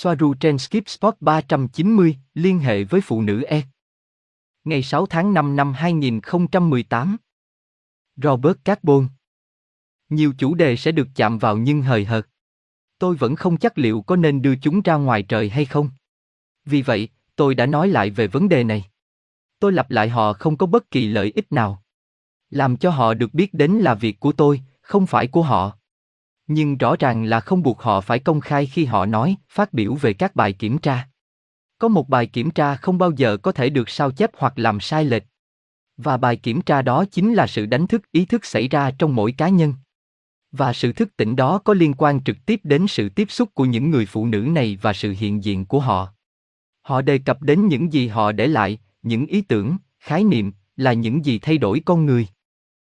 [0.00, 3.62] Soaru trên Skip Spot 390, liên hệ với phụ nữ E.
[4.64, 7.16] Ngày 6 tháng 5 năm 2018.
[8.16, 9.08] Robert Carbon.
[10.08, 12.26] Nhiều chủ đề sẽ được chạm vào nhưng hời hợt.
[12.98, 15.90] Tôi vẫn không chắc liệu có nên đưa chúng ra ngoài trời hay không.
[16.64, 18.84] Vì vậy, tôi đã nói lại về vấn đề này.
[19.58, 21.82] Tôi lặp lại họ không có bất kỳ lợi ích nào.
[22.50, 25.77] Làm cho họ được biết đến là việc của tôi, không phải của họ.
[26.48, 29.94] Nhưng rõ ràng là không buộc họ phải công khai khi họ nói, phát biểu
[29.94, 31.08] về các bài kiểm tra.
[31.78, 34.80] Có một bài kiểm tra không bao giờ có thể được sao chép hoặc làm
[34.80, 35.22] sai lệch.
[35.96, 39.14] Và bài kiểm tra đó chính là sự đánh thức ý thức xảy ra trong
[39.14, 39.74] mỗi cá nhân.
[40.52, 43.64] Và sự thức tỉnh đó có liên quan trực tiếp đến sự tiếp xúc của
[43.64, 46.08] những người phụ nữ này và sự hiện diện của họ.
[46.82, 50.92] Họ đề cập đến những gì họ để lại, những ý tưởng, khái niệm, là
[50.92, 52.26] những gì thay đổi con người.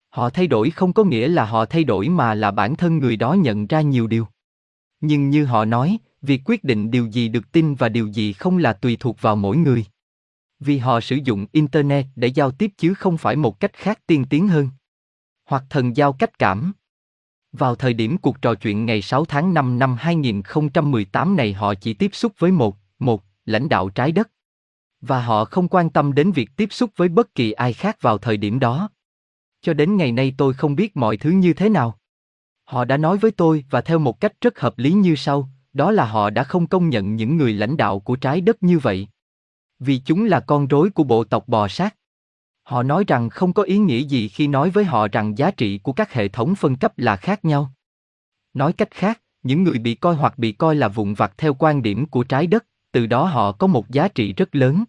[0.10, 3.16] Họ thay đổi không có nghĩa là họ thay đổi mà là bản thân người
[3.16, 4.28] đó nhận ra nhiều điều.
[5.02, 8.58] Nhưng như họ nói, việc quyết định điều gì được tin và điều gì không
[8.58, 9.86] là tùy thuộc vào mỗi người.
[10.60, 14.26] Vì họ sử dụng internet để giao tiếp chứ không phải một cách khác tiên
[14.30, 14.70] tiến hơn.
[15.46, 16.74] Hoặc thần giao cách cảm.
[17.52, 21.94] Vào thời điểm cuộc trò chuyện ngày 6 tháng 5 năm 2018 này họ chỉ
[21.94, 24.30] tiếp xúc với một, một, lãnh đạo trái đất.
[25.02, 28.18] Và họ không quan tâm đến việc tiếp xúc với bất kỳ ai khác vào
[28.18, 28.90] thời điểm đó.
[29.68, 31.98] Cho đến ngày nay tôi không biết mọi thứ như thế nào.
[32.64, 35.92] Họ đã nói với tôi và theo một cách rất hợp lý như sau, đó
[35.92, 39.08] là họ đã không công nhận những người lãnh đạo của trái đất như vậy.
[39.80, 41.96] Vì chúng là con rối của bộ tộc bò sát.
[42.64, 45.78] Họ nói rằng không có ý nghĩa gì khi nói với họ rằng giá trị
[45.78, 47.72] của các hệ thống phân cấp là khác nhau.
[48.54, 51.82] Nói cách khác, những người bị coi hoặc bị coi là vụn vặt theo quan
[51.82, 54.84] điểm của trái đất, từ đó họ có một giá trị rất lớn.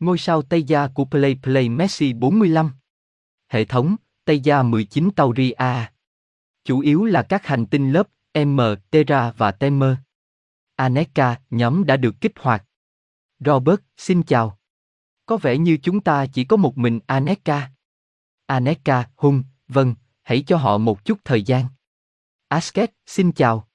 [0.00, 2.70] Ngôi sao Tây Gia của Play Play Messi 45
[3.48, 5.92] Hệ thống, Tây Gia 19 Tauri A
[6.64, 8.08] Chủ yếu là các hành tinh lớp
[8.44, 9.94] M, Terra và Temer.
[10.76, 12.64] Aneka, nhóm đã được kích hoạt.
[13.38, 14.58] Robert, xin chào.
[15.26, 17.70] Có vẻ như chúng ta chỉ có một mình Aneka.
[18.46, 21.64] Aneka, hung, vâng, hãy cho họ một chút thời gian.
[22.48, 23.68] Asket, xin chào.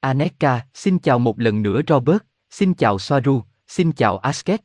[0.00, 4.60] Aneka, xin chào một lần nữa Robert, xin chào Soaru, xin chào Asket.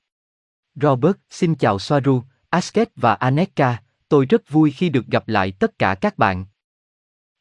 [0.76, 5.80] Robert, xin chào Soaru, Asket và Aneka, tôi rất vui khi được gặp lại tất
[5.80, 6.46] cả các bạn.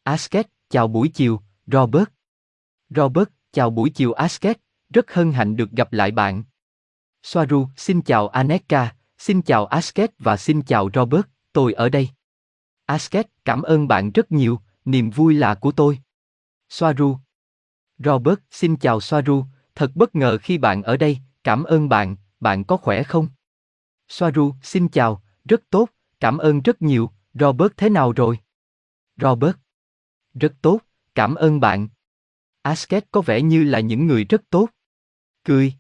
[0.02, 2.08] Asket, chào buổi chiều, Robert.
[2.90, 4.58] Robert, chào buổi chiều Asket,
[4.94, 6.44] rất hân hạnh được gặp lại bạn.
[7.22, 11.22] Soaru, xin chào Aneka, xin chào Asket và xin chào Robert,
[11.52, 12.08] tôi ở đây.
[12.86, 15.98] Asket, cảm ơn bạn rất nhiều, niềm vui là của tôi.
[16.68, 17.18] Soaru.
[17.98, 19.44] Robert, xin chào Soaru,
[19.74, 23.28] thật bất ngờ khi bạn ở đây, cảm ơn bạn, bạn có khỏe không?
[24.08, 25.88] Soaru, xin chào, rất tốt,
[26.22, 28.38] cảm ơn rất nhiều, Robert thế nào rồi?
[29.16, 29.56] Robert.
[30.34, 30.78] Rất tốt,
[31.14, 31.88] cảm ơn bạn.
[32.62, 34.68] Asket có vẻ như là những người rất tốt.
[35.44, 35.74] Cười.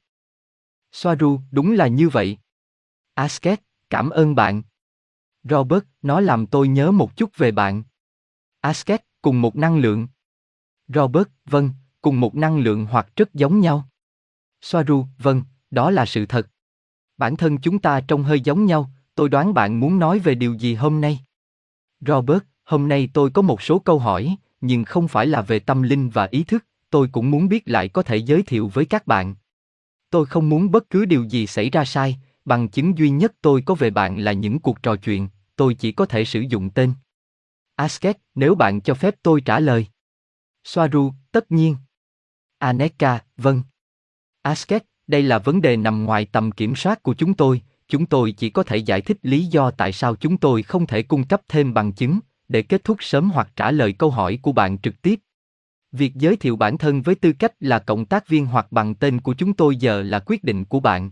[0.92, 2.38] Soaru, đúng là như vậy.
[3.14, 3.60] Asket,
[3.90, 4.62] cảm ơn bạn.
[5.42, 7.82] Robert, nó làm tôi nhớ một chút về bạn.
[8.60, 10.08] Asket, cùng một năng lượng.
[10.88, 11.70] Robert, vâng,
[12.00, 13.88] cùng một năng lượng hoặc rất giống nhau.
[14.60, 16.50] Soaru, vâng, đó là sự thật.
[17.16, 20.54] Bản thân chúng ta trông hơi giống nhau, tôi đoán bạn muốn nói về điều
[20.54, 21.20] gì hôm nay.
[22.00, 25.82] Robert, hôm nay tôi có một số câu hỏi, nhưng không phải là về tâm
[25.82, 29.06] linh và ý thức, tôi cũng muốn biết lại có thể giới thiệu với các
[29.06, 29.34] bạn.
[30.10, 33.62] Tôi không muốn bất cứ điều gì xảy ra sai, bằng chứng duy nhất tôi
[33.66, 36.94] có về bạn là những cuộc trò chuyện, tôi chỉ có thể sử dụng tên.
[37.76, 39.86] Asket, nếu bạn cho phép tôi trả lời.
[40.64, 41.76] Soaru, tất nhiên.
[42.58, 43.62] Aneka, vâng.
[44.42, 47.62] Asket, đây là vấn đề nằm ngoài tầm kiểm soát của chúng tôi,
[47.92, 51.02] chúng tôi chỉ có thể giải thích lý do tại sao chúng tôi không thể
[51.02, 54.52] cung cấp thêm bằng chứng để kết thúc sớm hoặc trả lời câu hỏi của
[54.52, 55.20] bạn trực tiếp.
[55.92, 59.20] Việc giới thiệu bản thân với tư cách là cộng tác viên hoặc bằng tên
[59.20, 61.10] của chúng tôi giờ là quyết định của bạn.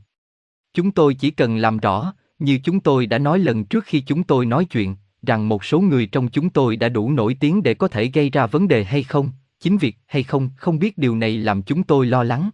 [0.75, 4.23] Chúng tôi chỉ cần làm rõ, như chúng tôi đã nói lần trước khi chúng
[4.23, 7.75] tôi nói chuyện, rằng một số người trong chúng tôi đã đủ nổi tiếng để
[7.75, 9.31] có thể gây ra vấn đề hay không,
[9.61, 12.51] chính việc hay không, không biết điều này làm chúng tôi lo lắng.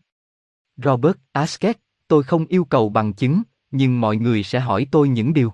[0.76, 1.78] Robert Asket,
[2.08, 5.52] tôi không yêu cầu bằng chứng, nhưng mọi người sẽ hỏi tôi những điều.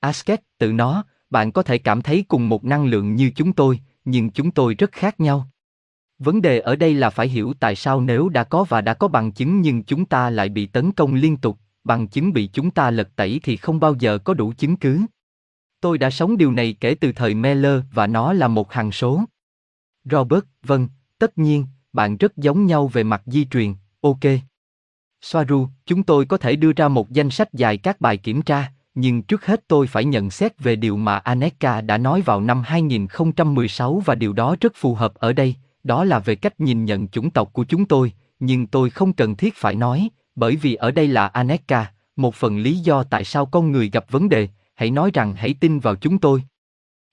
[0.00, 3.80] Asket, tự nó, bạn có thể cảm thấy cùng một năng lượng như chúng tôi,
[4.04, 5.50] nhưng chúng tôi rất khác nhau.
[6.18, 9.08] Vấn đề ở đây là phải hiểu tại sao nếu đã có và đã có
[9.08, 12.70] bằng chứng nhưng chúng ta lại bị tấn công liên tục, bằng chứng bị chúng
[12.70, 15.00] ta lật tẩy thì không bao giờ có đủ chứng cứ.
[15.80, 19.24] Tôi đã sống điều này kể từ thời Meller và nó là một hằng số.
[20.04, 20.88] Robert, vâng,
[21.18, 24.20] tất nhiên, bạn rất giống nhau về mặt di truyền, ok.
[25.20, 28.72] Soaru, chúng tôi có thể đưa ra một danh sách dài các bài kiểm tra,
[28.94, 32.62] nhưng trước hết tôi phải nhận xét về điều mà Aneka đã nói vào năm
[32.62, 35.54] 2016 và điều đó rất phù hợp ở đây,
[35.84, 39.36] đó là về cách nhìn nhận chủng tộc của chúng tôi, nhưng tôi không cần
[39.36, 43.46] thiết phải nói, bởi vì ở đây là Aneka, một phần lý do tại sao
[43.46, 46.42] con người gặp vấn đề, hãy nói rằng hãy tin vào chúng tôi.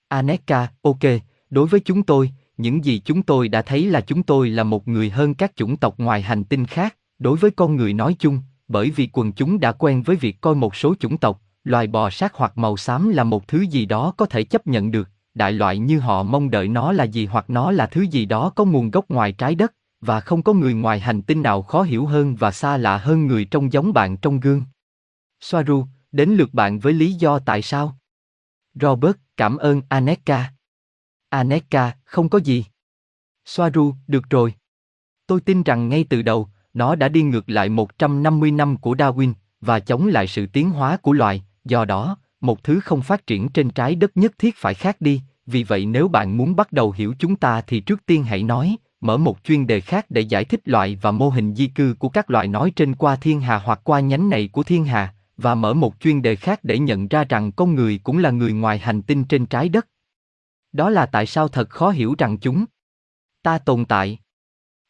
[0.08, 1.02] Aneka, ok,
[1.50, 4.88] đối với chúng tôi, những gì chúng tôi đã thấy là chúng tôi là một
[4.88, 8.40] người hơn các chủng tộc ngoài hành tinh khác, đối với con người nói chung,
[8.68, 12.10] bởi vì quần chúng đã quen với việc coi một số chủng tộc, loài bò
[12.10, 15.52] sát hoặc màu xám là một thứ gì đó có thể chấp nhận được, đại
[15.52, 18.64] loại như họ mong đợi nó là gì hoặc nó là thứ gì đó có
[18.64, 22.06] nguồn gốc ngoài trái đất, và không có người ngoài hành tinh nào khó hiểu
[22.06, 24.62] hơn và xa lạ hơn người trông giống bạn trong gương.
[25.40, 27.98] Soaru, đến lượt bạn với lý do tại sao.
[28.74, 30.52] Robert, cảm ơn Aneka.
[31.28, 32.64] Aneka, không có gì.
[33.44, 34.54] Soaru, được rồi.
[35.26, 39.32] Tôi tin rằng ngay từ đầu, nó đã đi ngược lại 150 năm của Darwin
[39.60, 43.48] và chống lại sự tiến hóa của loài, do đó, một thứ không phát triển
[43.48, 46.92] trên trái đất nhất thiết phải khác đi, vì vậy nếu bạn muốn bắt đầu
[46.92, 50.44] hiểu chúng ta thì trước tiên hãy nói, mở một chuyên đề khác để giải
[50.44, 53.58] thích loại và mô hình di cư của các loại nói trên qua thiên hà
[53.58, 57.08] hoặc qua nhánh này của thiên hà, và mở một chuyên đề khác để nhận
[57.08, 59.86] ra rằng con người cũng là người ngoài hành tinh trên trái đất.
[60.72, 62.64] Đó là tại sao thật khó hiểu rằng chúng
[63.42, 64.18] ta tồn tại.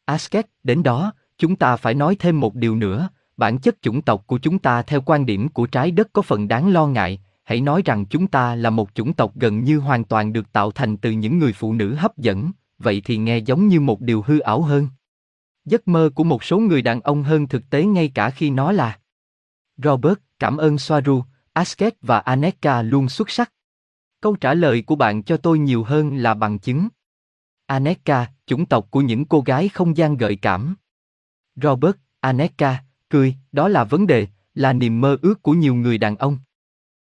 [0.05, 4.23] Asket, đến đó, chúng ta phải nói thêm một điều nữa, bản chất chủng tộc
[4.27, 7.61] của chúng ta theo quan điểm của trái đất có phần đáng lo ngại, hãy
[7.61, 10.97] nói rằng chúng ta là một chủng tộc gần như hoàn toàn được tạo thành
[10.97, 14.39] từ những người phụ nữ hấp dẫn, vậy thì nghe giống như một điều hư
[14.39, 14.87] ảo hơn.
[15.65, 18.71] Giấc mơ của một số người đàn ông hơn thực tế ngay cả khi nó
[18.71, 18.99] là.
[19.77, 21.23] Robert, cảm ơn Soaru,
[21.53, 23.51] Asket và Aneka luôn xuất sắc.
[24.21, 26.87] Câu trả lời của bạn cho tôi nhiều hơn là bằng chứng.
[27.65, 30.75] Aneka, chủng tộc của những cô gái không gian gợi cảm.
[31.55, 36.15] Robert, Aneka, cười, đó là vấn đề, là niềm mơ ước của nhiều người đàn
[36.15, 36.37] ông.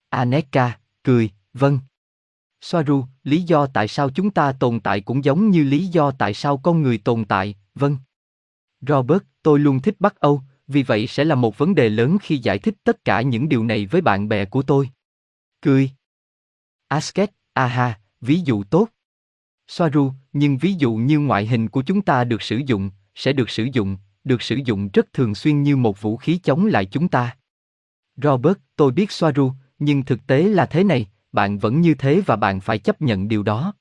[0.09, 1.79] Aneka, cười, vâng.
[2.61, 6.35] Soaru, lý do tại sao chúng ta tồn tại cũng giống như lý do tại
[6.35, 7.97] sao con người tồn tại, vâng.
[8.81, 12.39] Robert, tôi luôn thích Bắc Âu, vì vậy sẽ là một vấn đề lớn khi
[12.39, 14.91] giải thích tất cả những điều này với bạn bè của tôi.
[15.63, 15.91] Cười.
[16.89, 18.89] Asket, aha, ví dụ tốt.
[19.69, 23.51] Soaru, nhưng ví dụ như ngoại hình của chúng ta được sử dụng, sẽ được
[23.51, 23.97] sử dụng,
[24.29, 27.37] được sử dụng rất thường xuyên như một vũ khí chống lại chúng ta.
[28.23, 32.37] Robert, tôi biết Soaru, nhưng thực tế là thế này, bạn vẫn như thế và
[32.37, 33.75] bạn phải chấp nhận điều đó.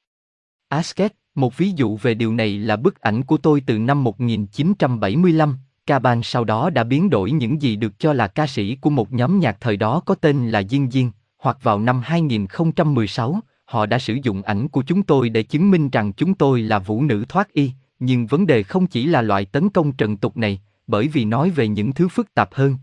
[0.69, 5.57] Asket, một ví dụ về điều này là bức ảnh của tôi từ năm 1975,
[5.85, 9.13] Caban sau đó đã biến đổi những gì được cho là ca sĩ của một
[9.13, 13.99] nhóm nhạc thời đó có tên là Diên Diên, hoặc vào năm 2016, họ đã
[13.99, 17.25] sử dụng ảnh của chúng tôi để chứng minh rằng chúng tôi là vũ nữ
[17.29, 21.07] thoát y, nhưng vấn đề không chỉ là loại tấn công trần tục này, bởi
[21.07, 22.77] vì nói về những thứ phức tạp hơn.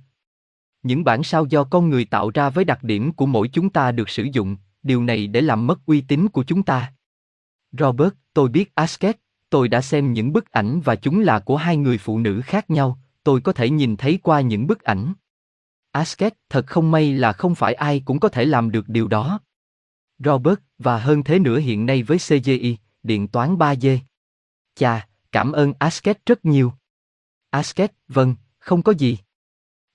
[0.82, 3.92] Những bản sao do con người tạo ra với đặc điểm của mỗi chúng ta
[3.92, 6.92] được sử dụng, điều này để làm mất uy tín của chúng ta.
[7.72, 9.16] Robert, tôi biết Asket,
[9.50, 12.70] tôi đã xem những bức ảnh và chúng là của hai người phụ nữ khác
[12.70, 15.12] nhau, tôi có thể nhìn thấy qua những bức ảnh.
[15.92, 19.40] Asket, thật không may là không phải ai cũng có thể làm được điều đó.
[20.18, 23.98] Robert, và hơn thế nữa hiện nay với CGI, điện toán 3D.
[24.74, 26.72] Chà, cảm ơn Asket rất nhiều.
[27.50, 29.18] Asket, vâng, không có gì.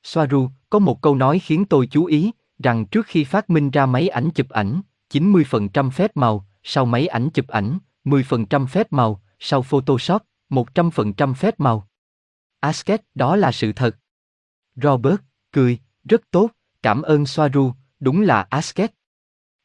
[0.03, 3.85] Soaru, có một câu nói khiến tôi chú ý, rằng trước khi phát minh ra
[3.85, 9.21] máy ảnh chụp ảnh, 90% phép màu, sau máy ảnh chụp ảnh, 10% phép màu,
[9.39, 11.87] sau Photoshop, 100% phép màu.
[12.59, 13.97] Asket, đó là sự thật.
[14.75, 15.19] Robert,
[15.51, 16.51] cười, rất tốt,
[16.83, 18.93] cảm ơn Soaru, đúng là Asket.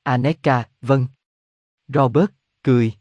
[0.03, 1.07] Aneka, vâng.
[1.89, 2.31] Robert,
[2.63, 2.93] cười.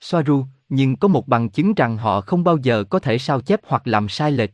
[0.00, 3.60] Soaru, nhưng có một bằng chứng rằng họ không bao giờ có thể sao chép
[3.66, 4.50] hoặc làm sai lệch.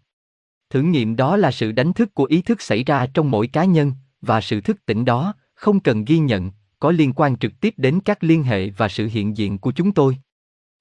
[0.71, 3.65] Thử nghiệm đó là sự đánh thức của ý thức xảy ra trong mỗi cá
[3.65, 7.75] nhân, và sự thức tỉnh đó, không cần ghi nhận, có liên quan trực tiếp
[7.77, 10.17] đến các liên hệ và sự hiện diện của chúng tôi.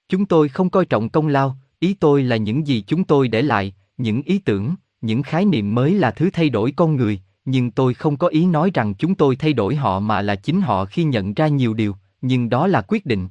[0.10, 3.42] Chúng tôi không coi trọng công lao, ý tôi là những gì chúng tôi để
[3.42, 7.72] lại, những ý tưởng, những khái niệm mới là thứ thay đổi con người, nhưng
[7.72, 10.86] tôi không có ý nói rằng chúng tôi thay đổi họ mà là chính họ
[10.86, 13.27] khi nhận ra nhiều điều, nhưng đó là quyết định.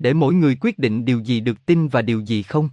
[0.00, 2.68] Để mỗi người quyết định điều gì được tin và điều gì không.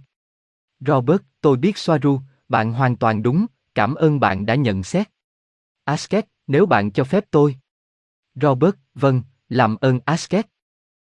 [0.80, 5.08] Robert, tôi biết Soaru, bạn hoàn toàn đúng, cảm ơn bạn đã nhận xét.
[5.84, 7.56] Asket, nếu bạn cho phép tôi.
[8.34, 10.46] Robert, vâng, làm ơn Asket.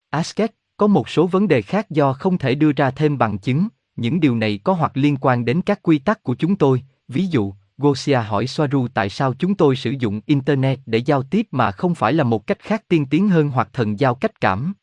[0.10, 3.68] Asket, có một số vấn đề khác do không thể đưa ra thêm bằng chứng,
[3.96, 7.28] những điều này có hoặc liên quan đến các quy tắc của chúng tôi, ví
[7.28, 11.72] dụ, Gosia hỏi Soaru tại sao chúng tôi sử dụng Internet để giao tiếp mà
[11.72, 14.74] không phải là một cách khác tiên tiến hơn hoặc thần giao cách cảm.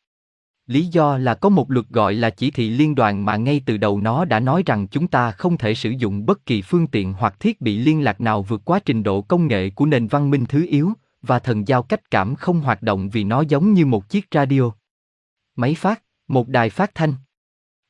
[0.67, 3.77] Lý do là có một luật gọi là chỉ thị liên đoàn mà ngay từ
[3.77, 7.13] đầu nó đã nói rằng chúng ta không thể sử dụng bất kỳ phương tiện
[7.13, 10.29] hoặc thiết bị liên lạc nào vượt quá trình độ công nghệ của nền văn
[10.29, 13.85] minh thứ yếu, và thần giao cách cảm không hoạt động vì nó giống như
[13.85, 14.71] một chiếc radio.
[15.55, 17.13] Máy phát, một đài phát thanh.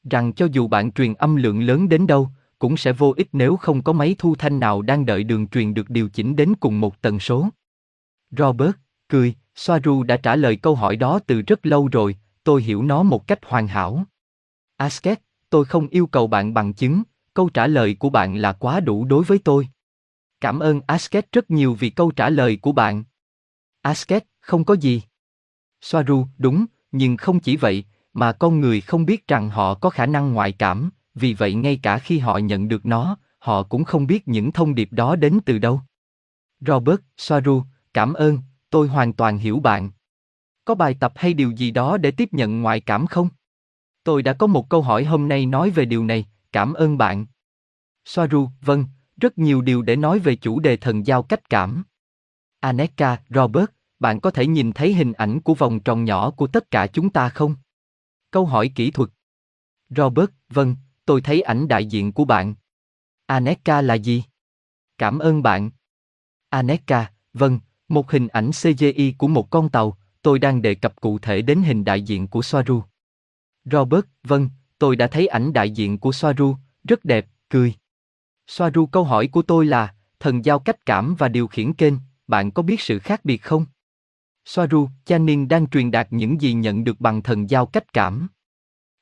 [0.10, 3.58] Rằng cho dù bạn truyền âm lượng lớn đến đâu, cũng sẽ vô ích nếu
[3.58, 6.80] không có máy thu thanh nào đang đợi đường truyền được điều chỉnh đến cùng
[6.80, 7.50] một tần số.
[8.32, 8.72] Robert,
[9.10, 13.04] cười, Soaru đã trả lời câu hỏi đó từ rất lâu rồi, tôi hiểu nó
[13.04, 14.04] một cách hoàn hảo.
[14.78, 18.80] Asket, tôi không yêu cầu bạn bằng chứng, câu trả lời của bạn là quá
[18.80, 19.68] đủ đối với tôi.
[20.42, 23.04] Cảm ơn Asket rất nhiều vì câu trả lời của bạn.
[23.82, 25.02] Asket, không có gì.
[25.82, 27.84] Soaru, đúng, nhưng không chỉ vậy,
[28.14, 31.80] mà con người không biết rằng họ có khả năng ngoại cảm, vì vậy ngay
[31.84, 35.40] cả khi họ nhận được nó, họ cũng không biết những thông điệp đó đến
[35.46, 35.82] từ đâu.
[36.60, 39.92] Robert, Soaru, cảm ơn, tôi hoàn toàn hiểu bạn.
[40.66, 43.30] Có bài tập hay điều gì đó để tiếp nhận ngoại cảm không?
[44.04, 47.26] Tôi đã có một câu hỏi hôm nay nói về điều này, cảm ơn bạn.
[48.06, 48.86] Soaru, vâng,
[49.22, 51.84] rất nhiều điều để nói về chủ đề thần giao cách cảm.
[52.60, 53.66] Aneka, Robert,
[54.00, 57.10] bạn có thể nhìn thấy hình ảnh của vòng tròn nhỏ của tất cả chúng
[57.10, 57.56] ta không?
[58.32, 59.10] Câu hỏi kỹ thuật.
[59.90, 62.56] Robert, vâng, tôi thấy ảnh đại diện của bạn.
[63.26, 64.24] Aneka là gì?
[64.98, 65.72] Cảm ơn bạn.
[66.50, 71.20] Aneka, vâng, một hình ảnh CGI của một con tàu, tôi đang đề cập cụ
[71.20, 72.84] thể đến hình đại diện của Soaru.
[73.66, 74.50] Robert, vâng,
[74.80, 77.74] tôi đã thấy ảnh đại diện của Soaru, rất đẹp, cười.
[78.48, 81.94] Soaru câu hỏi của tôi là, thần giao cách cảm và điều khiển kênh,
[82.28, 83.66] bạn có biết sự khác biệt không?
[84.46, 88.28] Soaru, Channing đang truyền đạt những gì nhận được bằng thần giao cách cảm.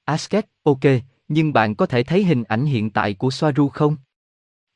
[0.06, 0.80] Asket, ok,
[1.28, 3.96] nhưng bạn có thể thấy hình ảnh hiện tại của Soaru không?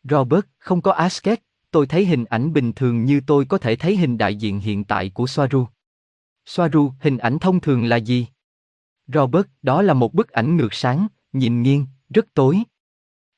[0.03, 1.39] Robert, không có Asket,
[1.71, 4.83] tôi thấy hình ảnh bình thường như tôi có thể thấy hình đại diện hiện
[4.83, 5.67] tại của Soaru.
[6.45, 8.27] Soaru, hình ảnh thông thường là gì?
[9.07, 12.63] Robert, đó là một bức ảnh ngược sáng, nhìn nghiêng, rất tối.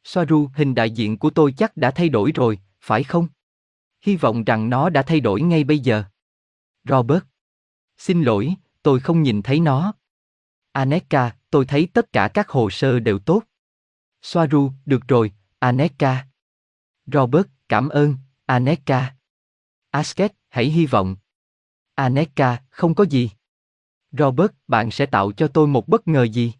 [0.04, 3.28] Soaru, hình đại diện của tôi chắc đã thay đổi rồi, phải không?
[4.02, 6.04] Hy vọng rằng nó đã thay đổi ngay bây giờ.
[6.84, 7.24] Robert.
[7.98, 9.94] Xin lỗi, tôi không nhìn thấy nó.
[10.72, 13.44] Aneka, tôi thấy tất cả các hồ sơ đều tốt.
[14.22, 16.28] Soaru, được rồi, Aneka.
[17.06, 19.16] Robert, cảm ơn, Aneka.
[19.90, 21.16] Asket, hãy hy vọng.
[21.98, 23.30] Aneka, không có gì.
[24.12, 26.54] Robert, bạn sẽ tạo cho tôi một bất ngờ gì?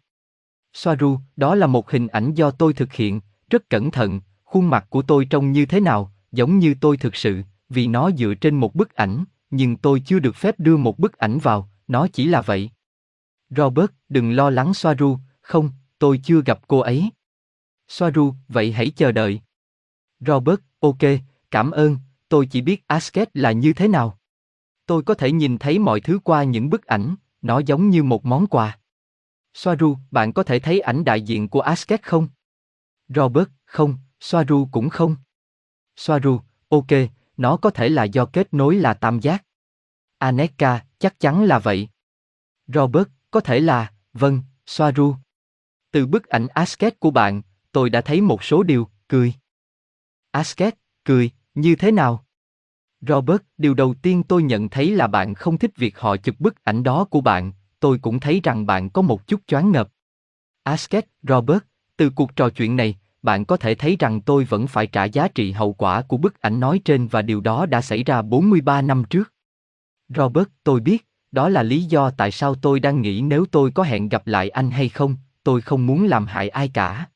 [0.72, 4.86] Soaru, đó là một hình ảnh do tôi thực hiện, rất cẩn thận, khuôn mặt
[4.90, 8.56] của tôi trông như thế nào, giống như tôi thực sự, vì nó dựa trên
[8.56, 12.24] một bức ảnh, nhưng tôi chưa được phép đưa một bức ảnh vào, nó chỉ
[12.24, 12.70] là vậy.
[13.50, 17.10] Robert, đừng lo lắng Soaru, không, tôi chưa gặp cô ấy.
[17.88, 19.40] Soaru, vậy hãy chờ đợi.
[20.20, 20.98] Robert, ok,
[21.50, 21.96] cảm ơn,
[22.28, 24.17] tôi chỉ biết Asket là như thế nào.
[24.88, 28.24] Tôi có thể nhìn thấy mọi thứ qua những bức ảnh, nó giống như một
[28.24, 28.78] món quà.
[29.54, 32.28] Soaru, bạn có thể thấy ảnh đại diện của Asket không?
[33.08, 35.16] Robert, không, Soaru cũng không.
[35.96, 36.86] Soaru, ok,
[37.36, 39.44] nó có thể là do kết nối là tam giác.
[40.18, 41.88] Aneka, chắc chắn là vậy.
[42.66, 45.14] Robert, có thể là, vâng, Soaru.
[45.90, 47.42] Từ bức ảnh Asket của bạn,
[47.72, 49.34] tôi đã thấy một số điều, cười.
[50.30, 52.24] Asket, cười, như thế nào?
[53.00, 56.64] Robert, điều đầu tiên tôi nhận thấy là bạn không thích việc họ chụp bức
[56.64, 59.88] ảnh đó của bạn, tôi cũng thấy rằng bạn có một chút choáng ngợp.
[60.62, 61.62] Asket, Robert,
[61.96, 65.28] từ cuộc trò chuyện này, bạn có thể thấy rằng tôi vẫn phải trả giá
[65.28, 68.82] trị hậu quả của bức ảnh nói trên và điều đó đã xảy ra 43
[68.82, 69.32] năm trước.
[70.08, 73.82] Robert, tôi biết, đó là lý do tại sao tôi đang nghĩ nếu tôi có
[73.82, 77.06] hẹn gặp lại anh hay không, tôi không muốn làm hại ai cả.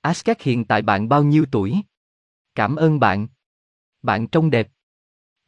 [0.00, 1.76] Asket hiện tại bạn bao nhiêu tuổi?
[2.54, 3.28] Cảm ơn bạn.
[4.02, 4.68] Bạn trông đẹp.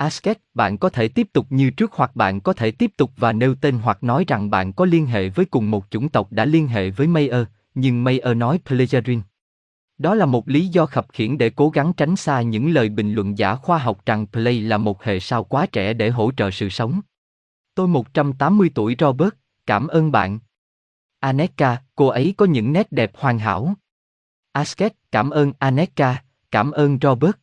[0.02, 3.32] Asket, bạn có thể tiếp tục như trước hoặc bạn có thể tiếp tục và
[3.32, 6.44] nêu tên hoặc nói rằng bạn có liên hệ với cùng một chủng tộc đã
[6.44, 9.20] liên hệ với Mayer, nhưng Mayer nói Plejarin.
[9.98, 13.14] Đó là một lý do khập khiển để cố gắng tránh xa những lời bình
[13.14, 16.50] luận giả khoa học rằng Play là một hệ sao quá trẻ để hỗ trợ
[16.50, 17.00] sự sống.
[17.74, 19.34] Tôi 180 tuổi Robert,
[19.66, 20.38] cảm ơn bạn.
[21.20, 23.74] Aneka, cô ấy có những nét đẹp hoàn hảo.
[24.52, 27.41] Asket, cảm ơn Aneka, cảm ơn Robert.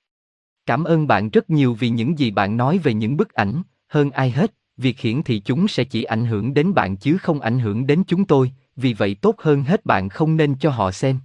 [0.69, 4.11] Cảm ơn bạn rất nhiều vì những gì bạn nói về những bức ảnh, hơn
[4.11, 7.59] ai hết, việc hiển thị chúng sẽ chỉ ảnh hưởng đến bạn chứ không ảnh
[7.59, 11.19] hưởng đến chúng tôi, vì vậy tốt hơn hết bạn không nên cho họ xem.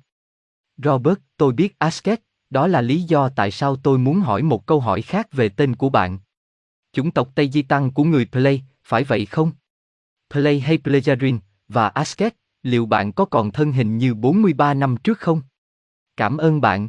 [0.77, 2.21] Robert, tôi biết Asket,
[2.51, 5.77] đó là lý do tại sao tôi muốn hỏi một câu hỏi khác về tên
[5.77, 6.19] của bạn.
[6.93, 9.51] Chủng tộc Tây Di Tăng của người Play, phải vậy không?
[10.31, 15.19] Play hay Plejarin, và Asket, liệu bạn có còn thân hình như 43 năm trước
[15.19, 15.43] không?
[16.17, 16.89] Cảm ơn bạn.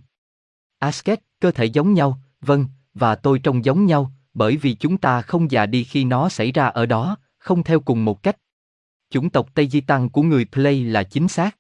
[0.80, 5.22] Asket, cơ thể giống nhau, vâng, và tôi trông giống nhau, bởi vì chúng ta
[5.22, 8.38] không già đi khi nó xảy ra ở đó, không theo cùng một cách.
[9.10, 11.58] Chủng tộc Tây Di Tăng của người Play là chính xác.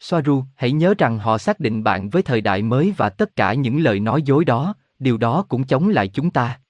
[0.00, 3.54] Soaru, hãy nhớ rằng họ xác định bạn với thời đại mới và tất cả
[3.54, 6.60] những lời nói dối đó, điều đó cũng chống lại chúng ta.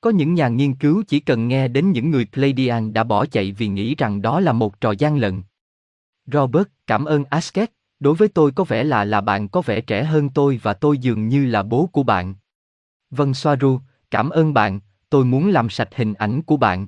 [0.00, 3.52] Có những nhà nghiên cứu chỉ cần nghe đến những người Pleiadian đã bỏ chạy
[3.52, 5.42] vì nghĩ rằng đó là một trò gian lận.
[6.26, 7.70] Robert, cảm ơn Asket,
[8.04, 10.98] Đối với tôi có vẻ là là bạn có vẻ trẻ hơn tôi và tôi
[10.98, 12.34] dường như là bố của bạn.
[13.14, 13.80] Vâng Soaru,
[14.10, 14.80] cảm ơn bạn,
[15.10, 16.86] tôi muốn làm sạch hình ảnh của bạn.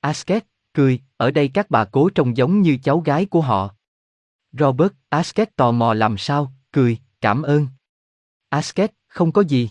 [0.00, 3.74] Asket, cười, ở đây các bà cố trông giống như cháu gái của họ.
[4.52, 7.66] Robert, Asket tò mò làm sao, cười, cảm ơn.
[8.48, 9.70] Asket, không có gì.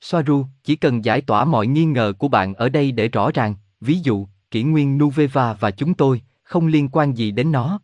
[0.00, 3.54] Soaru, chỉ cần giải tỏa mọi nghi ngờ của bạn ở đây để rõ ràng,
[3.80, 7.80] ví dụ, kỷ nguyên Nuveva và chúng tôi, không liên quan gì đến nó.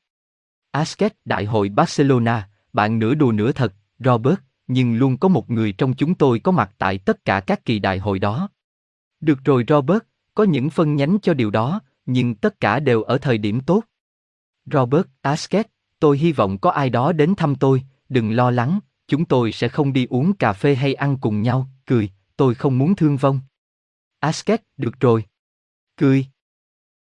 [0.70, 5.72] Asket, Đại hội Barcelona, bạn nửa đùa nửa thật, Robert, nhưng luôn có một người
[5.72, 8.48] trong chúng tôi có mặt tại tất cả các kỳ đại hội đó.
[9.20, 10.02] Được rồi Robert,
[10.34, 13.84] có những phân nhánh cho điều đó, nhưng tất cả đều ở thời điểm tốt.
[14.72, 15.66] Robert, Asket,
[15.98, 19.68] tôi hy vọng có ai đó đến thăm tôi, đừng lo lắng, chúng tôi sẽ
[19.68, 23.40] không đi uống cà phê hay ăn cùng nhau, cười, tôi không muốn thương vong.
[24.20, 25.24] Asket, được rồi.
[25.96, 26.26] Cười.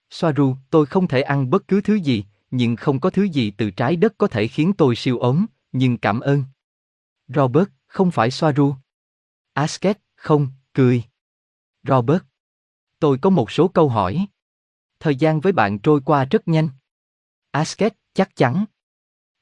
[0.10, 3.72] Soaru, tôi không thể ăn bất cứ thứ gì, nhưng không có thứ gì từ
[3.72, 6.44] trái đất có thể khiến tôi siêu ốm, nhưng cảm ơn.
[7.36, 8.76] Robert, không phải Soaru.
[9.54, 11.04] Asket, không, cười.
[11.84, 12.24] Robert.
[13.00, 14.28] Tôi có một số câu hỏi.
[15.00, 16.70] Thời gian với bạn trôi qua rất nhanh.
[17.52, 18.66] Asket, chắc chắn.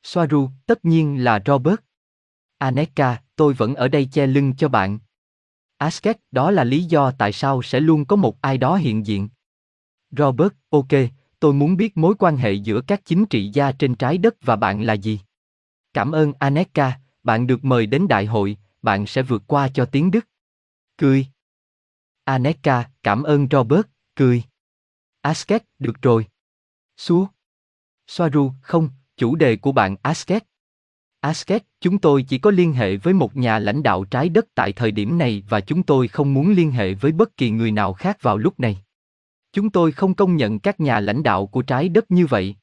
[0.04, 1.80] Soaru, tất nhiên là Robert.
[2.58, 5.00] Aneka, tôi vẫn ở đây che lưng cho bạn.
[5.78, 9.30] Asket, đó là lý do tại sao sẽ luôn có một ai đó hiện diện.
[10.12, 10.88] Robert, ok,
[11.40, 14.56] tôi muốn biết mối quan hệ giữa các chính trị gia trên trái đất và
[14.56, 15.20] bạn là gì.
[15.94, 20.12] Cảm ơn Aneka, bạn được mời đến đại hội, bạn sẽ vượt qua cho tiếng
[20.12, 20.26] Đức.
[20.98, 21.28] Cười.
[22.24, 23.82] Aneka, cảm ơn Robert,
[24.16, 24.44] cười.
[25.22, 26.28] Asket, được rồi.
[26.98, 27.28] Xua.
[28.08, 30.44] Soaru, không, chủ đề của bạn Asket.
[31.20, 34.74] Asket, chúng tôi chỉ có liên hệ với một nhà lãnh đạo trái đất tại
[34.74, 37.94] thời điểm này và chúng tôi không muốn liên hệ với bất kỳ người nào
[37.94, 38.84] khác vào lúc này.
[39.52, 42.56] Chúng tôi không công nhận các nhà lãnh đạo của trái đất như vậy.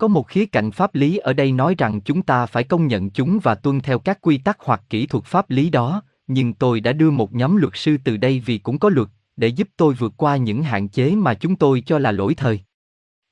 [0.00, 3.10] Có một khía cạnh pháp lý ở đây nói rằng chúng ta phải công nhận
[3.10, 6.80] chúng và tuân theo các quy tắc hoặc kỹ thuật pháp lý đó, nhưng tôi
[6.80, 9.94] đã đưa một nhóm luật sư từ đây vì cũng có luật, để giúp tôi
[9.94, 12.60] vượt qua những hạn chế mà chúng tôi cho là lỗi thời.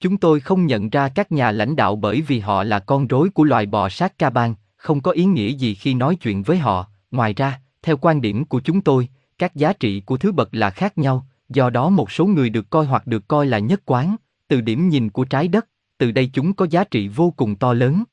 [0.00, 3.30] Chúng tôi không nhận ra các nhà lãnh đạo bởi vì họ là con rối
[3.30, 6.58] của loài bò sát ca bang, không có ý nghĩa gì khi nói chuyện với
[6.58, 6.86] họ.
[7.10, 10.70] Ngoài ra, theo quan điểm của chúng tôi, các giá trị của thứ bậc là
[10.70, 14.16] khác nhau, do đó một số người được coi hoặc được coi là nhất quán,
[14.48, 15.66] từ điểm nhìn của trái đất,
[15.98, 18.04] từ đây chúng có giá trị vô cùng to lớn.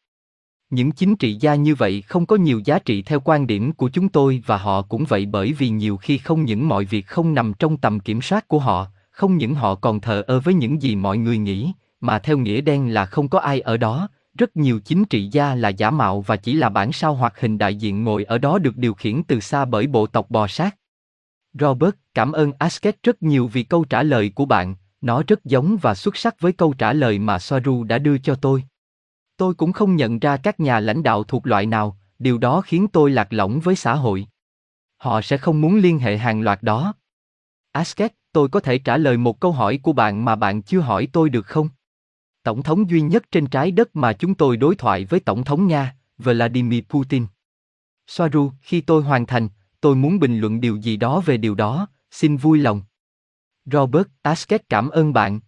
[0.70, 3.90] Những chính trị gia như vậy không có nhiều giá trị theo quan điểm của
[3.90, 7.34] chúng tôi và họ cũng vậy bởi vì nhiều khi không những mọi việc không
[7.34, 10.82] nằm trong tầm kiểm soát của họ, không những họ còn thờ ơ với những
[10.82, 14.58] gì mọi người nghĩ, mà theo nghĩa đen là không có ai ở đó, rất
[14.58, 17.76] nhiều chính trị gia là giả mạo và chỉ là bản sao hoặc hình đại
[17.76, 20.76] diện ngồi ở đó được điều khiển từ xa bởi bộ tộc bò sát.
[21.60, 25.78] Robert, cảm ơn Asket rất nhiều vì câu trả lời của bạn, nó rất giống
[25.82, 28.64] và xuất sắc với câu trả lời mà Soaru đã đưa cho tôi.
[29.38, 32.88] Tôi cũng không nhận ra các nhà lãnh đạo thuộc loại nào, điều đó khiến
[32.88, 34.28] tôi lạc lõng với xã hội.
[34.98, 36.94] Họ sẽ không muốn liên hệ hàng loạt đó.
[37.72, 41.08] Asket, tôi có thể trả lời một câu hỏi của bạn mà bạn chưa hỏi
[41.14, 41.70] tôi được không?
[42.44, 45.68] Tổng thống duy nhất trên trái đất mà chúng tôi đối thoại với Tổng thống
[45.68, 47.26] Nga, Vladimir Putin.
[48.08, 49.50] Soaru, khi tôi hoàn thành,
[49.82, 52.82] tôi muốn bình luận điều gì đó về điều đó, xin vui lòng.
[53.66, 55.40] Robert Asket cảm ơn bạn.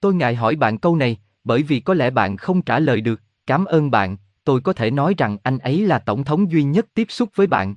[0.00, 3.20] Tôi ngại hỏi bạn câu này, bởi vì có lẽ bạn không trả lời được,
[3.46, 6.86] cảm ơn bạn, tôi có thể nói rằng anh ấy là tổng thống duy nhất
[6.94, 7.74] tiếp xúc với bạn.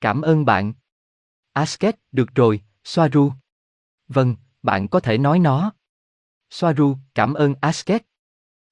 [0.00, 0.72] Cảm ơn bạn.
[1.52, 3.32] Asket, được rồi, Soaru.
[4.08, 5.72] Vâng, bạn có thể nói nó.
[6.50, 8.02] Soaru, cảm ơn Asket.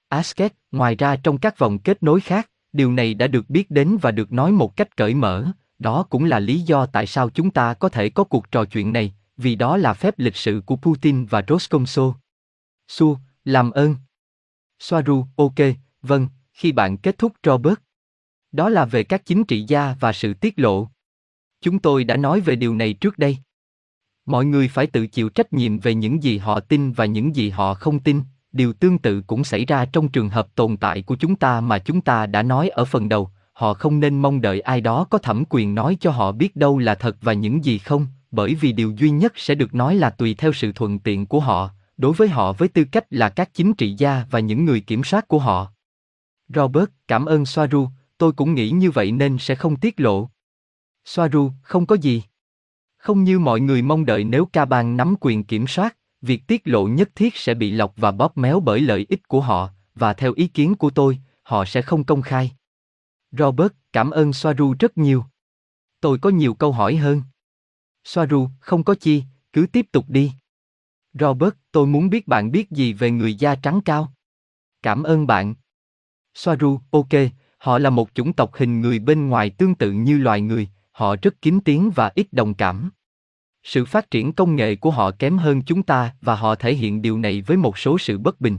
[0.09, 3.97] Asket, ngoài ra trong các vòng kết nối khác, điều này đã được biết đến
[4.01, 5.45] và được nói một cách cởi mở,
[5.79, 8.93] đó cũng là lý do tại sao chúng ta có thể có cuộc trò chuyện
[8.93, 12.13] này, vì đó là phép lịch sự của Putin và Roskomso.
[12.87, 13.95] Su, làm ơn.
[14.79, 15.55] Soaru, ok,
[16.01, 17.79] vâng, khi bạn kết thúc Robert.
[18.51, 20.87] Đó là về các chính trị gia và sự tiết lộ.
[21.61, 23.37] Chúng tôi đã nói về điều này trước đây.
[24.25, 27.49] Mọi người phải tự chịu trách nhiệm về những gì họ tin và những gì
[27.49, 28.21] họ không tin.
[28.51, 31.79] Điều tương tự cũng xảy ra trong trường hợp tồn tại của chúng ta mà
[31.79, 33.29] chúng ta đã nói ở phần đầu.
[33.53, 36.77] Họ không nên mong đợi ai đó có thẩm quyền nói cho họ biết đâu
[36.77, 40.09] là thật và những gì không, bởi vì điều duy nhất sẽ được nói là
[40.09, 43.53] tùy theo sự thuận tiện của họ, đối với họ với tư cách là các
[43.53, 45.71] chính trị gia và những người kiểm soát của họ.
[46.55, 50.29] Robert, cảm ơn Soaru, tôi cũng nghĩ như vậy nên sẽ không tiết lộ.
[51.05, 52.23] Soaru, không có gì.
[52.97, 56.61] Không như mọi người mong đợi nếu ca bang nắm quyền kiểm soát, việc tiết
[56.65, 60.13] lộ nhất thiết sẽ bị lọc và bóp méo bởi lợi ích của họ, và
[60.13, 62.51] theo ý kiến của tôi, họ sẽ không công khai.
[63.31, 65.25] Robert, cảm ơn Soaru rất nhiều.
[66.01, 67.21] Tôi có nhiều câu hỏi hơn.
[68.03, 70.31] Soaru, không có chi, cứ tiếp tục đi.
[71.13, 74.13] Robert, tôi muốn biết bạn biết gì về người da trắng cao.
[74.83, 75.55] Cảm ơn bạn.
[76.33, 77.09] Soaru, ok,
[77.57, 81.15] họ là một chủng tộc hình người bên ngoài tương tự như loài người, họ
[81.21, 82.91] rất kín tiếng và ít đồng cảm.
[83.63, 87.01] Sự phát triển công nghệ của họ kém hơn chúng ta và họ thể hiện
[87.01, 88.57] điều này với một số sự bất bình.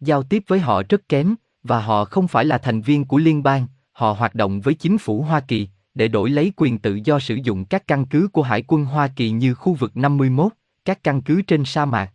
[0.00, 3.42] Giao tiếp với họ rất kém, và họ không phải là thành viên của liên
[3.42, 7.18] bang, họ hoạt động với chính phủ Hoa Kỳ, để đổi lấy quyền tự do
[7.18, 10.52] sử dụng các căn cứ của Hải quân Hoa Kỳ như khu vực 51,
[10.84, 12.12] các căn cứ trên sa mạc.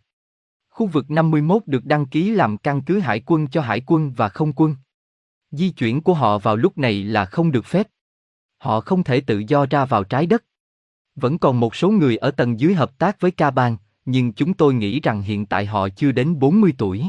[0.70, 4.28] Khu vực 51 được đăng ký làm căn cứ hải quân cho hải quân và
[4.28, 4.76] không quân.
[5.50, 7.86] Di chuyển của họ vào lúc này là không được phép.
[8.58, 10.44] Họ không thể tự do ra vào trái đất.
[11.14, 14.54] Vẫn còn một số người ở tầng dưới hợp tác với ca bang, nhưng chúng
[14.54, 17.04] tôi nghĩ rằng hiện tại họ chưa đến 40 tuổi.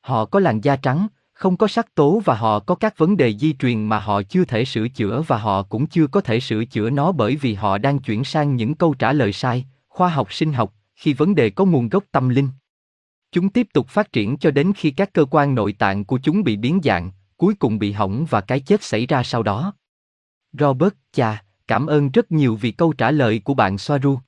[0.00, 1.06] Họ có làn da trắng,
[1.42, 4.44] không có sắc tố và họ có các vấn đề di truyền mà họ chưa
[4.44, 7.78] thể sửa chữa và họ cũng chưa có thể sửa chữa nó bởi vì họ
[7.78, 11.50] đang chuyển sang những câu trả lời sai, khoa học sinh học, khi vấn đề
[11.50, 12.48] có nguồn gốc tâm linh.
[13.32, 16.42] Chúng tiếp tục phát triển cho đến khi các cơ quan nội tạng của chúng
[16.42, 19.74] bị biến dạng, cuối cùng bị hỏng và cái chết xảy ra sau đó.
[20.52, 24.18] Robert, cha, cảm ơn rất nhiều vì câu trả lời của bạn Soaru.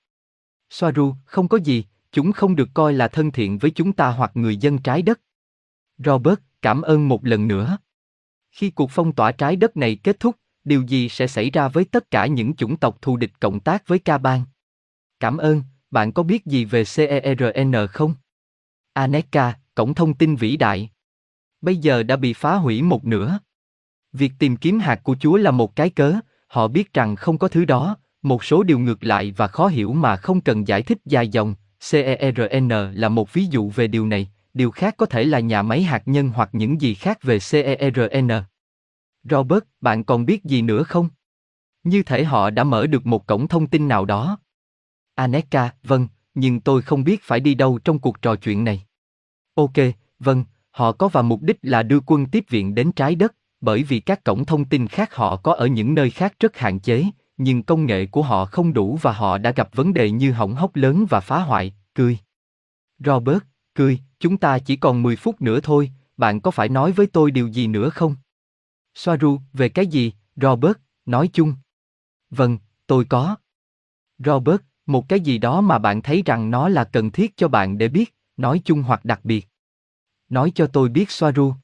[0.71, 4.31] Soaru, không có gì, chúng không được coi là thân thiện với chúng ta hoặc
[4.35, 5.21] người dân trái đất.
[5.99, 7.79] Robert, cảm ơn một lần nữa.
[8.51, 11.85] Khi cuộc phong tỏa trái đất này kết thúc, điều gì sẽ xảy ra với
[11.85, 14.45] tất cả những chủng tộc thù địch cộng tác với ca bang?
[15.21, 18.15] Cảm ơn, bạn có biết gì về CERN không?
[18.93, 20.91] Aneka, cổng thông tin vĩ đại.
[21.61, 23.39] Bây giờ đã bị phá hủy một nửa.
[24.13, 26.15] Việc tìm kiếm hạt của Chúa là một cái cớ,
[26.49, 29.93] họ biết rằng không có thứ đó, một số điều ngược lại và khó hiểu
[29.93, 31.55] mà không cần giải thích dài dòng.
[31.91, 35.83] CERN là một ví dụ về điều này, điều khác có thể là nhà máy
[35.83, 38.29] hạt nhân hoặc những gì khác về CERN.
[39.31, 41.09] Robert, bạn còn biết gì nữa không?
[41.85, 44.39] Như thể họ đã mở được một cổng thông tin nào đó.
[45.15, 48.83] Aneka, vâng, nhưng tôi không biết phải đi đâu trong cuộc trò chuyện này.
[49.55, 49.73] Ok,
[50.19, 53.83] vâng, họ có và mục đích là đưa quân tiếp viện đến trái đất, bởi
[53.83, 57.05] vì các cổng thông tin khác họ có ở những nơi khác rất hạn chế,
[57.37, 60.55] nhưng công nghệ của họ không đủ và họ đã gặp vấn đề như hỏng
[60.55, 62.19] hóc lớn và phá hoại, cười.
[62.99, 63.39] Robert,
[63.75, 67.31] cười, chúng ta chỉ còn 10 phút nữa thôi, bạn có phải nói với tôi
[67.31, 68.17] điều gì nữa không?
[68.95, 71.55] Soaru, về cái gì, Robert, nói chung.
[72.31, 73.37] Vâng, tôi có.
[74.19, 77.79] Robert, một cái gì đó mà bạn thấy rằng nó là cần thiết cho bạn
[77.79, 79.49] để biết, nói chung hoặc đặc biệt.
[80.29, 81.55] Nói cho tôi biết Soaru.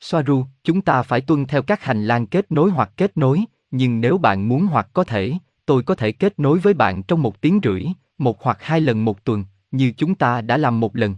[0.00, 4.00] Soaru, chúng ta phải tuân theo các hành lang kết nối hoặc kết nối, nhưng
[4.00, 5.32] nếu bạn muốn hoặc có thể,
[5.66, 7.84] tôi có thể kết nối với bạn trong một tiếng rưỡi,
[8.18, 11.14] một hoặc hai lần một tuần, như chúng ta đã làm một lần.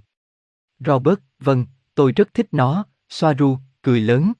[0.86, 4.32] Robert, vâng, tôi rất thích nó, Soaru, cười lớn.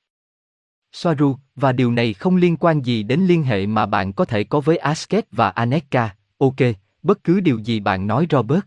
[0.93, 4.45] Soaru, và điều này không liên quan gì đến liên hệ mà bạn có thể
[4.45, 6.57] có với Asket và Aneka, ok,
[7.03, 8.61] bất cứ điều gì bạn nói Robert.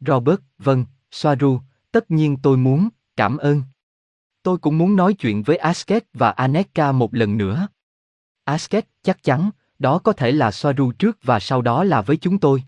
[0.00, 1.60] Robert, vâng, Soaru,
[1.92, 3.62] tất nhiên tôi muốn, cảm ơn.
[4.42, 7.68] Tôi cũng muốn nói chuyện với Asket và Aneka một lần nữa.
[8.44, 12.38] Asket, chắc chắn, đó có thể là Soaru trước và sau đó là với chúng
[12.38, 12.62] tôi.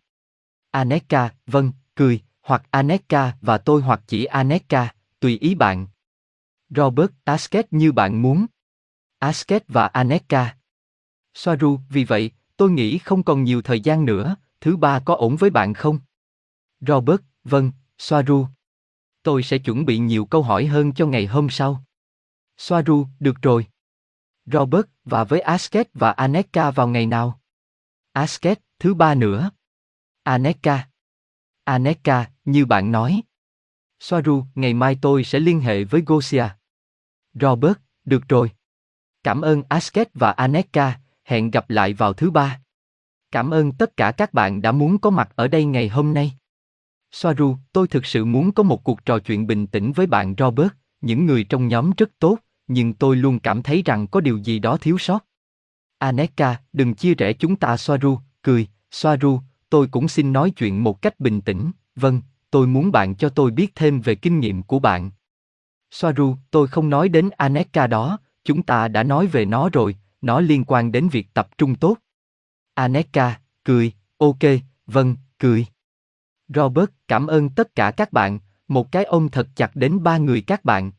[0.70, 5.86] Aneka, vâng, cười, hoặc Aneka và tôi hoặc chỉ Aneka, tùy ý bạn.
[6.70, 8.46] Robert, Asket như bạn muốn.
[9.18, 10.56] Asket và Aneka.
[11.34, 15.36] Soaru, vì vậy, tôi nghĩ không còn nhiều thời gian nữa, thứ ba có ổn
[15.36, 15.98] với bạn không?
[16.80, 18.46] Robert, vâng, Soaru.
[19.22, 21.84] Tôi sẽ chuẩn bị nhiều câu hỏi hơn cho ngày hôm sau.
[22.56, 23.66] Soaru, được rồi.
[24.46, 27.40] Robert, và với Asket và Aneka vào ngày nào?
[28.12, 29.50] Asket, thứ ba nữa.
[30.22, 30.89] Aneka.
[31.70, 33.22] Aneka, như bạn nói.
[34.00, 36.44] Soaru, ngày mai tôi sẽ liên hệ với Gosia.
[37.34, 38.50] Robert, được rồi.
[39.22, 42.60] Cảm ơn Asket và Aneka, hẹn gặp lại vào thứ ba.
[43.32, 46.32] Cảm ơn tất cả các bạn đã muốn có mặt ở đây ngày hôm nay.
[47.12, 50.72] Soaru, tôi thực sự muốn có một cuộc trò chuyện bình tĩnh với bạn Robert,
[51.00, 54.58] những người trong nhóm rất tốt, nhưng tôi luôn cảm thấy rằng có điều gì
[54.58, 55.24] đó thiếu sót.
[55.98, 61.02] Aneka, đừng chia rẽ chúng ta Soaru, cười, Soaru, tôi cũng xin nói chuyện một
[61.02, 64.78] cách bình tĩnh, vâng, tôi muốn bạn cho tôi biết thêm về kinh nghiệm của
[64.78, 65.10] bạn.
[65.90, 70.40] Soaru, tôi không nói đến Aneka đó, chúng ta đã nói về nó rồi, nó
[70.40, 71.96] liên quan đến việc tập trung tốt.
[72.74, 74.38] Aneka, cười, ok,
[74.86, 75.66] vâng, cười.
[76.48, 80.42] Robert, cảm ơn tất cả các bạn, một cái ôm thật chặt đến ba người
[80.42, 80.92] các bạn.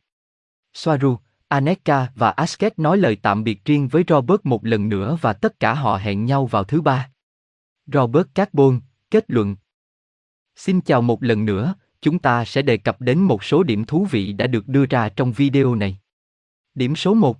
[0.74, 1.16] Soaru,
[1.48, 5.60] Aneka và Asket nói lời tạm biệt riêng với Robert một lần nữa và tất
[5.60, 7.11] cả họ hẹn nhau vào thứ ba.
[7.92, 9.56] Robert Carbon, kết luận.
[10.56, 14.06] Xin chào một lần nữa, chúng ta sẽ đề cập đến một số điểm thú
[14.10, 15.98] vị đã được đưa ra trong video này.
[16.74, 17.38] Điểm số 1.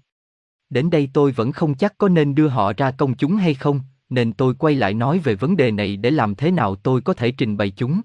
[0.70, 3.80] Đến đây tôi vẫn không chắc có nên đưa họ ra công chúng hay không,
[4.08, 7.14] nên tôi quay lại nói về vấn đề này để làm thế nào tôi có
[7.14, 8.00] thể trình bày chúng.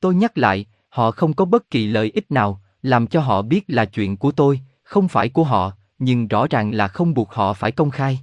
[0.00, 3.64] Tôi nhắc lại, họ không có bất kỳ lợi ích nào, làm cho họ biết
[3.68, 7.52] là chuyện của tôi, không phải của họ, nhưng rõ ràng là không buộc họ
[7.52, 8.20] phải công khai.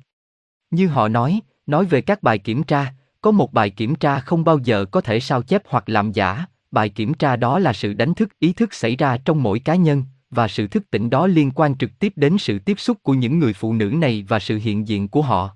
[0.71, 4.43] Như họ nói, nói về các bài kiểm tra, có một bài kiểm tra không
[4.43, 7.93] bao giờ có thể sao chép hoặc làm giả, bài kiểm tra đó là sự
[7.93, 11.27] đánh thức ý thức xảy ra trong mỗi cá nhân, và sự thức tỉnh đó
[11.27, 14.39] liên quan trực tiếp đến sự tiếp xúc của những người phụ nữ này và
[14.39, 15.49] sự hiện diện của họ.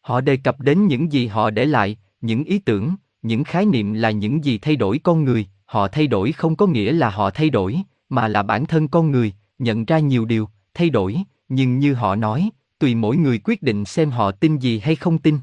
[0.00, 3.92] Họ đề cập đến những gì họ để lại, những ý tưởng, những khái niệm
[3.92, 7.30] là những gì thay đổi con người, họ thay đổi không có nghĩa là họ
[7.30, 7.76] thay đổi,
[8.08, 11.16] mà là bản thân con người, nhận ra nhiều điều, thay đổi,
[11.48, 15.18] nhưng như họ nói, tùy mỗi người quyết định xem họ tin gì hay không
[15.18, 15.38] tin.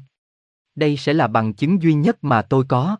[0.78, 2.96] Đây sẽ là bằng chứng duy nhất mà tôi có.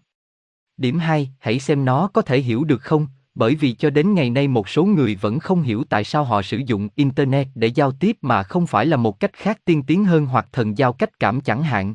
[0.77, 4.31] Điểm 2, hãy xem nó có thể hiểu được không, bởi vì cho đến ngày
[4.31, 7.93] nay một số người vẫn không hiểu tại sao họ sử dụng internet để giao
[7.93, 11.21] tiếp mà không phải là một cách khác tiên tiến hơn hoặc thần giao cách
[11.21, 11.95] cảm chẳng hạn.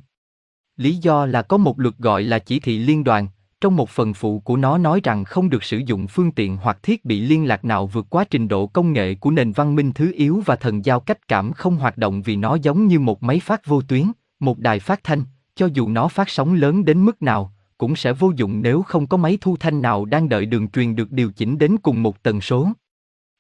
[0.77, 3.27] Lý do là có một luật gọi là chỉ thị liên đoàn,
[3.61, 6.83] trong một phần phụ của nó nói rằng không được sử dụng phương tiện hoặc
[6.83, 9.91] thiết bị liên lạc nào vượt quá trình độ công nghệ của nền văn minh
[9.95, 13.23] thứ yếu và thần giao cách cảm không hoạt động vì nó giống như một
[13.23, 15.23] máy phát vô tuyến, một đài phát thanh,
[15.55, 19.07] cho dù nó phát sóng lớn đến mức nào, cũng sẽ vô dụng nếu không
[19.07, 22.23] có máy thu thanh nào đang đợi đường truyền được điều chỉnh đến cùng một
[22.23, 22.69] tần số.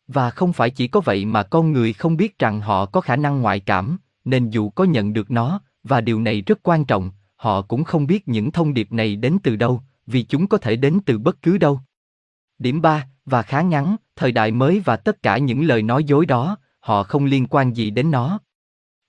[0.07, 3.15] Và không phải chỉ có vậy mà con người không biết rằng họ có khả
[3.15, 7.11] năng ngoại cảm, nên dù có nhận được nó, và điều này rất quan trọng,
[7.35, 10.75] họ cũng không biết những thông điệp này đến từ đâu, vì chúng có thể
[10.75, 11.79] đến từ bất cứ đâu.
[12.59, 16.25] Điểm 3, và khá ngắn, thời đại mới và tất cả những lời nói dối
[16.25, 18.39] đó, họ không liên quan gì đến nó.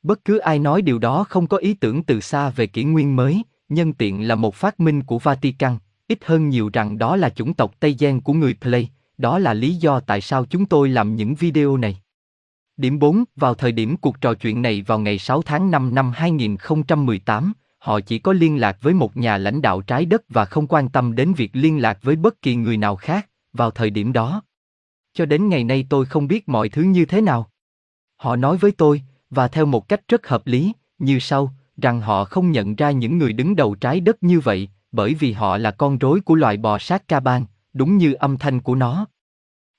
[0.05, 3.17] Bất cứ ai nói điều đó không có ý tưởng từ xa về kỷ nguyên
[3.17, 7.31] mới, nhân tiện là một phát minh của Vatican, ít hơn nhiều rằng đó là
[7.31, 10.89] chủng tộc Tây Gen của người Play, đó là lý do tại sao chúng tôi
[10.89, 12.01] làm những video này.
[12.77, 16.13] Điểm 4, vào thời điểm cuộc trò chuyện này vào ngày 6 tháng 5 năm
[16.15, 20.67] 2018, họ chỉ có liên lạc với một nhà lãnh đạo trái đất và không
[20.67, 24.13] quan tâm đến việc liên lạc với bất kỳ người nào khác, vào thời điểm
[24.13, 24.43] đó.
[25.15, 27.51] Cho đến ngày nay tôi không biết mọi thứ như thế nào.
[28.17, 32.25] Họ nói với tôi, và theo một cách rất hợp lý, như sau, rằng họ
[32.25, 35.71] không nhận ra những người đứng đầu trái đất như vậy, bởi vì họ là
[35.71, 39.07] con rối của loài bò sát ca ban, đúng như âm thanh của nó.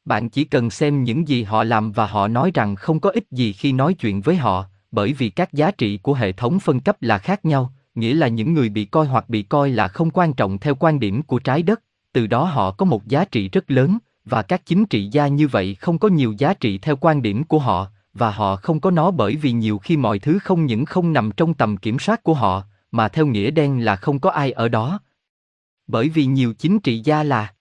[0.05, 3.31] Bạn chỉ cần xem những gì họ làm và họ nói rằng không có ích
[3.31, 6.79] gì khi nói chuyện với họ, bởi vì các giá trị của hệ thống phân
[6.79, 10.12] cấp là khác nhau, nghĩa là những người bị coi hoặc bị coi là không
[10.12, 11.81] quan trọng theo quan điểm của trái đất,
[12.13, 15.47] từ đó họ có một giá trị rất lớn, và các chính trị gia như
[15.47, 18.91] vậy không có nhiều giá trị theo quan điểm của họ, và họ không có
[18.91, 22.23] nó bởi vì nhiều khi mọi thứ không những không nằm trong tầm kiểm soát
[22.23, 24.99] của họ, mà theo nghĩa đen là không có ai ở đó.
[25.88, 27.54] Bởi vì nhiều chính trị gia là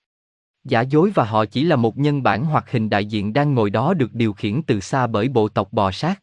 [0.64, 3.70] giả dối và họ chỉ là một nhân bản hoặc hình đại diện đang ngồi
[3.70, 6.22] đó được điều khiển từ xa bởi bộ tộc bò sát.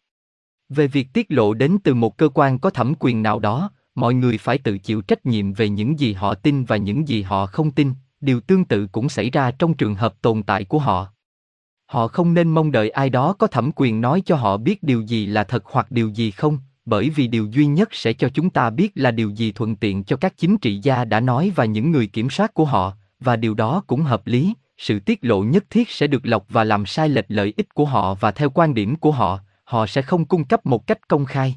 [0.70, 4.14] Về việc tiết lộ đến từ một cơ quan có thẩm quyền nào đó, mọi
[4.14, 7.46] người phải tự chịu trách nhiệm về những gì họ tin và những gì họ
[7.46, 11.14] không tin, điều tương tự cũng xảy ra trong trường hợp tồn tại của họ.
[11.92, 15.02] Họ không nên mong đợi ai đó có thẩm quyền nói cho họ biết điều
[15.02, 18.50] gì là thật hoặc điều gì không, bởi vì điều duy nhất sẽ cho chúng
[18.50, 21.66] ta biết là điều gì thuận tiện cho các chính trị gia đã nói và
[21.66, 25.44] những người kiểm soát của họ, và điều đó cũng hợp lý, sự tiết lộ
[25.44, 28.50] nhất thiết sẽ được lọc và làm sai lệch lợi ích của họ và theo
[28.50, 31.56] quan điểm của họ, họ sẽ không cung cấp một cách công khai.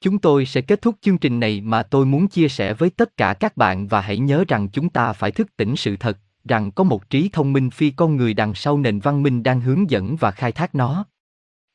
[0.00, 3.16] Chúng tôi sẽ kết thúc chương trình này mà tôi muốn chia sẻ với tất
[3.16, 6.18] cả các bạn và hãy nhớ rằng chúng ta phải thức tỉnh sự thật,
[6.48, 9.60] rằng có một trí thông minh phi con người đằng sau nền văn minh đang
[9.60, 11.04] hướng dẫn và khai thác nó.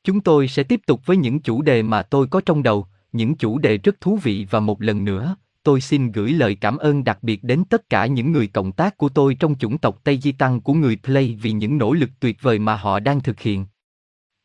[0.04, 3.34] Chúng tôi sẽ tiếp tục với những chủ đề mà tôi có trong đầu, những
[3.34, 7.04] chủ đề rất thú vị và một lần nữa, tôi xin gửi lời cảm ơn
[7.04, 10.18] đặc biệt đến tất cả những người cộng tác của tôi trong chủng tộc Tây
[10.22, 13.40] Di Tăng của người Play vì những nỗ lực tuyệt vời mà họ đang thực
[13.40, 13.66] hiện.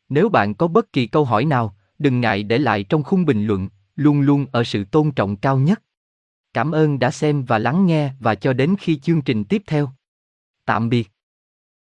[0.08, 3.46] Nếu bạn có bất kỳ câu hỏi nào, đừng ngại để lại trong khung bình
[3.46, 5.82] luận, luôn luôn ở sự tôn trọng cao nhất.
[6.54, 9.90] Cảm ơn đã xem và lắng nghe và cho đến khi chương trình tiếp theo.
[10.66, 11.08] Tạm biệt.